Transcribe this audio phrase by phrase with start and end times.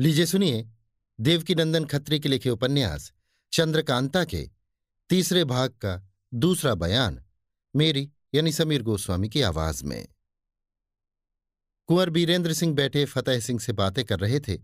[0.00, 0.68] लीजिए सुनिए,
[1.20, 3.12] देवकीनंदन खत्री के लिखे उपन्यास,
[3.52, 4.50] चंद्रकांता के,
[5.08, 7.24] तीसरे भाग का दूसरा बयान,
[7.76, 10.08] मेरी यानी समीर गोस्वामी की आवाज़ में।
[11.86, 14.56] कुंवर बीरेंद्र सिंह बैठे फतेह सिंह से बातें कर रहे थे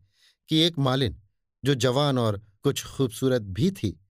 [0.48, 1.22] कि एक मालिन,
[1.64, 4.00] जो जवान और कुछ खूबसूरत भी थी,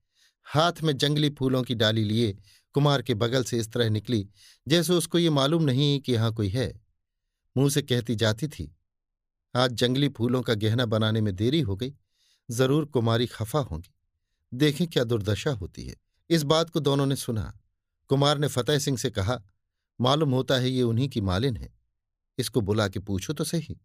[0.43, 2.37] हाथ में जंगली फूलों की डाली लिए
[2.73, 4.29] कुमार के बगल से इस तरह निकली,
[4.67, 6.81] जैसे उसको ये मालूम नहीं कि यहाँ कोई है।
[7.57, 8.76] मुँह से कहती जाती थी
[9.57, 11.93] आज जंगली फूलों का गहना बनाने में देरी हो गई।
[12.51, 13.93] ज़रूर कुमारी खफा होंगी।
[14.53, 15.95] देखें क्या दुर्दशा होती है।
[16.29, 17.59] इस बात को दोनों ने सुना।
[18.07, 19.43] कुमार ने फतेह सिंह से कहा,
[20.01, 21.73] मालूम होता है ये उन्हीं की मालिन है।
[22.37, 23.81] इसको बुला के पूछो तो सही।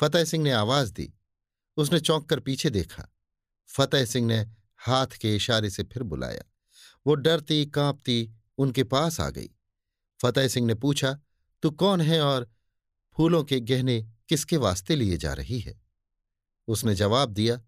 [0.00, 1.14] फतेह सिंह ने आवाज़ दी।
[1.76, 3.08] उसने चौंक कर पीछे देखा।
[3.66, 6.42] फतेह सिंह ने हाथ के इशारे से फिर बुलाया।
[7.06, 9.50] वो डरती, कांपती उनके पास आ गई।
[10.22, 11.20] फतेह सिंह ने पूछा,
[11.62, 12.50] तू कौन है और
[13.16, 15.80] फूलों के गहने किसके वास्ते लिए जा रही है?
[16.68, 17.60] उसने जवाब दिया,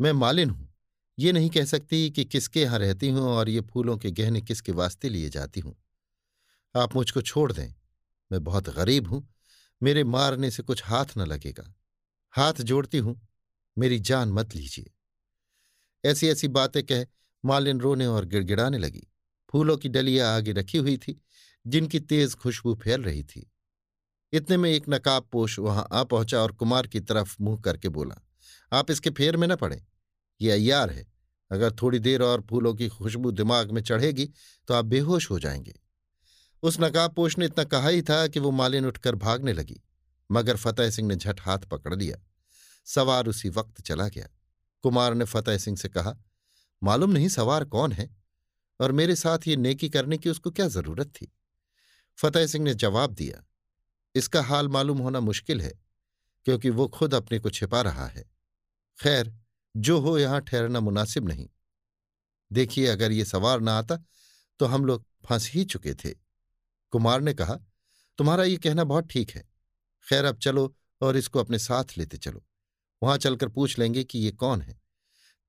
[0.00, 0.74] मैं मालिन हूँ।
[1.18, 4.72] ये नहीं कह सकती कि किसके यहाँ रहती हूँ और ये फूलों के गहने किसके
[4.72, 5.82] वास्ते लिए जाती हूँ।
[6.76, 7.74] आप मुझको छोड़ दें।
[8.32, 9.34] मैं बहुत गरीब हूँ।
[9.82, 11.74] मेरे मारने से कुछ हाथ न लगेगा।
[12.30, 13.28] हाथ जोड़ती हूँ।
[13.78, 14.90] मेरी जान मत लीजिए।
[16.04, 17.06] ऐसी ऐसी बातें कह
[17.44, 19.08] मालिन रोने और गिड़गिड़ाने लगी।
[19.50, 21.22] फूलों की डलिया आगे रखी हुई थी,
[21.66, 23.52] जिनकी तेज खुशबू फैल रही थी।
[24.32, 28.16] इतने में एक नकाब पोष वहाँ आ पहुँचा और कुमार की तरफ़ मुँह करके बोला,
[28.72, 29.84] आप इसके फेर में न पड़े।
[30.40, 31.06] ये अय्यार है।
[31.50, 34.28] अगर थोड़ी देर और फूलों की खुशबू दिमाग में चढ़ेगी
[34.68, 35.74] तो आप बेहोश हो जाएँगे।
[36.62, 39.80] उस नकाबपोश ने इतना कहा ही था कि वो मालिन उठकर भागने लगी,
[40.30, 42.16] मगर फतेह सिंह ने झट हाथ पकड़ लिया।
[42.86, 44.28] सवार उसी वक्त चला गया।
[44.84, 46.16] कुमार ने फतेह सिंह से कहा,
[46.82, 48.08] मालूम नहीं सवार कौन है?
[48.80, 51.32] और मेरे साथ ये नेकी करने की उसको क्या ज़रूरत थी?
[52.18, 53.42] फतेह सिंह ने जवाब दिया
[54.16, 55.72] इसका हाल मालूम होना मुश्किल है,
[56.46, 58.24] क्योंकि वो खुद अपने को छिपा रहा है।
[58.98, 59.32] खैर,
[59.74, 61.48] जो हो यहाँ ठहरना मुनासिब नहीं।
[62.50, 63.98] देखिए, अगर ये सवार ना आता
[64.60, 66.10] तो हम लोग फंस ही चुके थे।
[66.92, 67.54] कुमार ने कहा,
[68.18, 69.42] तुम्हारा ये कहना बहुत ठीक है।
[70.06, 72.44] खैर, अब चलो और इसको अपने साथ लेते चलो।
[73.02, 74.80] वहाँ चलकर पूछ लेंगे कि ये कौन है?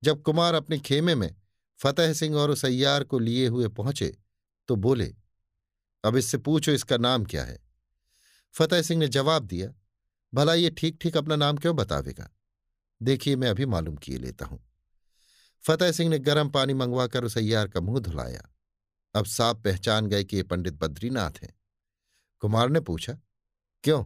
[0.04, 1.36] जब कुमार अपने खेमे में
[1.80, 2.62] फतेह सिंह और उस
[3.04, 4.18] को लिए हुए पहुँचे
[4.70, 5.14] तो बोले,
[6.04, 7.67] अब इससे पूछो इसका नाम क्या है?
[8.58, 9.74] फतेह सिंह ने जवाब दिया,
[10.34, 12.30] भला ये ठीक ठीक अपना नाम क्यों बतावेगा?
[13.02, 14.60] देखिए, मैं अभी मालूम किए लेता हूँ।
[15.64, 18.42] फतेह सिंह ने गर्म पानी मंगवाकर उस अय्यार का मुँह धुलाया।
[19.16, 21.54] अब साफ़ पहचान गए कि ये पंडित बद्रीनाथ हैं।
[22.40, 23.14] कुमार ने पूछा,
[23.84, 24.04] क्यों?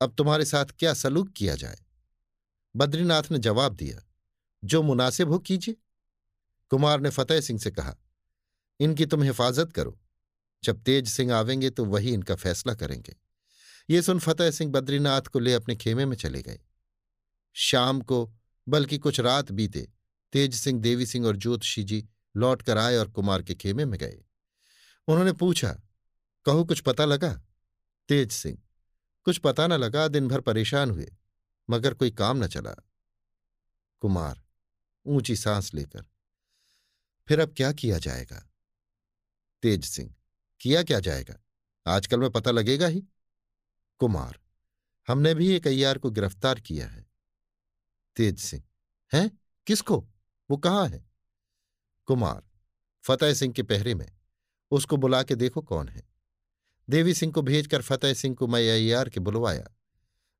[0.00, 1.78] अब तुम्हारे साथ क्या सलूक किया जाए?
[2.74, 4.00] बद्रीनाथ ने जवाब दिया,
[4.62, 5.76] जो मुनासिब हो कीजिए।
[6.70, 7.96] कुमार ने फतेह सिंह से कहा,
[8.80, 9.98] इनकी तुम हिफाजत करो।
[10.62, 13.16] जब तेज सिंह आवेंगे तो वही इनका फैसला करेंगे।
[13.90, 16.60] ये सुन फतेह सिंह बद्रीनाथ को ले अपने खेमे में चले गए।
[17.52, 18.34] शाम को,
[18.68, 19.88] बल्कि कुछ रात बीते,
[20.32, 23.98] तेज सिंह, देवी सिंह और ज्योतिषी जी लौट कर आए और कुमार के खेमे में
[24.00, 24.24] गए।
[25.08, 25.72] उन्होंने पूछा,
[26.46, 27.32] कहो, कुछ पता लगा?
[28.08, 28.58] तेज सिंह,
[29.24, 31.12] कुछ पता न लगा दिन भर परेशान हुए,
[31.70, 32.74] मगर कोई काम न चला।
[34.00, 34.42] कुमार,
[35.06, 36.04] ऊँची सांस लेकर,
[37.28, 38.50] फिर अब क्या किया जाएगा?
[39.62, 40.14] तेज सिंह,
[40.60, 41.36] किया क्या जाएगा?
[41.86, 43.02] आजकल में पता लगेगा ही।
[44.00, 44.38] कुमार,
[45.08, 47.06] हमने भी एक अय्यार को गिरफ़्तार किया है।
[48.16, 48.62] तेज सिंह,
[49.12, 49.30] हैं?
[49.66, 49.98] किसको?
[50.50, 51.04] वो कहाँ है?
[52.06, 52.42] कुमार,
[53.04, 54.10] फतेह सिंह के पहरे में,
[54.70, 56.02] उसको बुला के देखो कौन है।
[56.88, 59.68] देवी सिंह को भेजकर फतेह सिंह को मैं अय्यार के बुलवाया।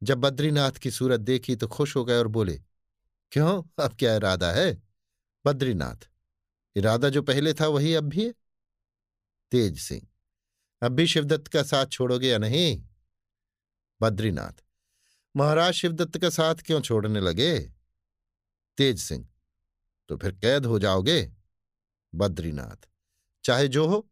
[0.03, 2.60] जब बद्रीनाथ की सूरत देखी तो खुश हो गए और बोले,
[3.32, 3.62] क्यों?
[3.84, 4.82] अब क्या इरादा है?
[5.44, 6.09] बद्रीनाथ,
[6.76, 8.34] इरादा जो पहले था वही अब भी है?
[9.53, 10.06] तेज सिंह,
[10.82, 12.84] अब भी शिवदत्त का साथ छोड़ोगे या नहीं?
[14.04, 14.65] बद्रीनाथ।
[15.37, 17.60] महाराज शिवदत्त का साथ क्यों छोड़ने लगे?
[18.76, 19.28] तेज सिंह।
[20.09, 21.32] तो फिर कैद हो जाओगे?
[22.14, 22.88] बद्रीनाथ।
[23.44, 24.09] चाहे जो हो।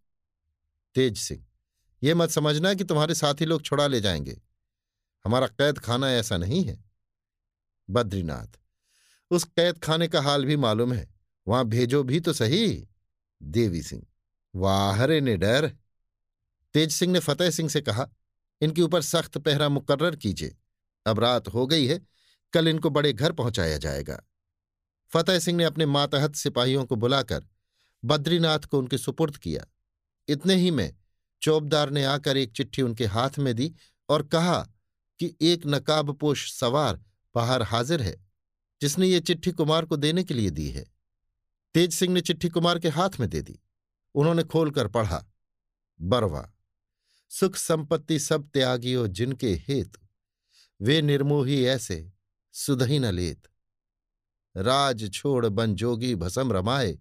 [0.94, 1.44] तेज सिंह।
[2.02, 4.42] ये मत समझना कि तुम्हारे साथी लोग छुड़ा ले जाएँगे।
[5.24, 6.84] हमारा कैद खाना ऐसा नहीं है।
[7.90, 8.60] बद्रीनाथ।
[9.30, 11.14] उस कैद खाने का हाल भी मालूम है।
[11.48, 12.88] वहाँ भेजो भी तो सही।
[13.42, 14.06] देवी सिंह।
[14.54, 15.76] वाहरे ने डर
[16.74, 18.08] तेज सिंह ने फतेह सिंह से कहा
[18.62, 20.56] इनके ऊपर सख्त पहरा मुकर्र कीजिए।
[21.06, 22.00] अब रात हो गई है,
[22.52, 24.22] कल इनको बड़े घर पहुँचाया जाएगा।
[25.10, 27.46] फतेह सिंह ने अपने मातहत सिपाहियों को बुलाकर
[28.04, 29.64] बद्रीनाथ को उनके सुपुर्द किया।
[30.28, 30.94] इतने ही में
[31.42, 33.74] चौबदार ने आकर एक चिट्ठी उनके हाथ में दी
[34.08, 34.58] और कहा
[35.20, 37.02] कि एक नकाबपोश सवार
[37.34, 38.16] बाहर हाजिर है,
[38.80, 40.84] जिसने ये चिट्ठी कुमार को देने के लिए दी है।
[41.74, 43.58] तेज सिंह ने चिट्ठी कुमार के हाथ में दे दी।
[44.14, 45.24] उन्होंने खोलकर पढ़ा,
[46.00, 46.48] बरवा।
[47.32, 50.00] सुख संपत्ति सब त्यागियों जिनके हेतु,
[50.80, 52.12] वे निर्मोही ऐसे,
[52.54, 53.48] सुधही न लेत।
[54.54, 56.98] राज छोड़ बन जोगी भसम रमाए,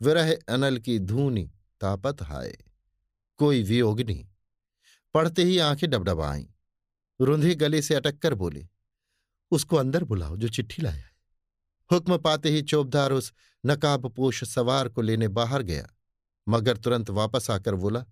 [0.00, 1.50] विरह अनल की धूनी
[1.80, 2.56] तापत हाय
[3.40, 4.28] कोई वियोगनी
[5.14, 6.48] पढ़ते ही आँखें डबडब आई
[7.20, 8.68] रुंधी गले से अटक कर बोले,
[9.52, 11.10] उसको अंदर बुलाओ जो चिट्ठी लाया है।
[11.90, 13.32] हुक्म पाते ही चौबदार उस
[13.64, 15.88] नकाब पोष सवार को लेने बाहर गया,
[16.46, 18.04] मगर तुरंत वापस आकर बोला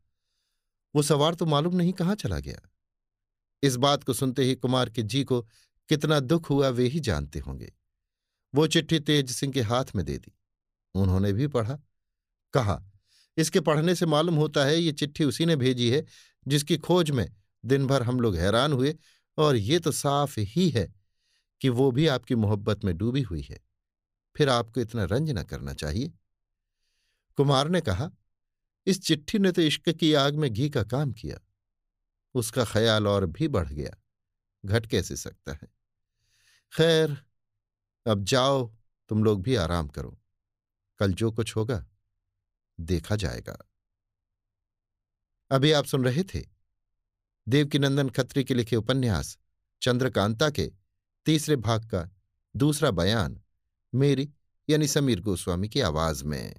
[0.94, 2.60] वो सवार तो मालूम नहीं कहाँ चला गया।
[3.62, 5.40] इस बात को सुनते ही कुमार के जी को
[5.88, 7.72] कितना दुख हुआ वे ही जानते होंगे।
[8.54, 10.32] वो चिट्ठी तेज सिंह के हाथ में दे दी।
[10.94, 11.78] उन्होंने भी पढ़ा।
[12.54, 12.82] कहा,
[13.37, 16.04] इसके पढ़ने से मालूम होता है ये चिट्ठी उसी ने भेजी है
[16.48, 17.28] जिसकी खोज में
[17.64, 18.96] दिन भर हम लोग हैरान हुए
[19.38, 20.92] और ये तो साफ़ ही है
[21.60, 23.60] कि वो भी आपकी मोहब्बत में डूबी हुई है।
[24.37, 26.12] फिर आपको इतना रंज न करना चाहिए?
[27.37, 28.10] कुमार ने कहा
[28.90, 31.38] इस चिट्ठी ने तो इश्क की आग में घी का काम किया।
[32.34, 34.02] उसका ख्याल और भी बढ़ गया।
[34.64, 35.69] घट कैसे सकता है?
[36.72, 37.25] खैर,
[38.06, 38.76] अब जाओ,
[39.08, 40.20] तुम लोग भी आराम करो।
[40.98, 41.87] कल जो कुछ होगा,
[42.81, 43.70] देखा जाएगा।
[45.50, 46.46] अभी आप सुन रहे थे?
[47.48, 49.38] देवकीनंदन खत्री के लिखे उपन्यास,
[49.82, 50.72] चंद्रकांता के
[51.26, 52.10] तीसरे भाग का
[52.56, 53.42] दूसरा बयान,
[53.94, 54.32] मेरी
[54.70, 56.56] यानी समीर गोस्वामी की आवाज़ में।